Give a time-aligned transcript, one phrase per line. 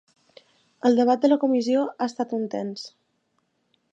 [0.89, 2.89] El debat a la comissió ha estat tens.